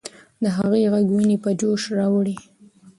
د 0.43 0.45
هغې 0.57 0.79
ږغ 0.93 1.05
ويني 1.15 1.37
په 1.43 1.49
جوش 1.59 1.83
راوړلې. 1.97 2.35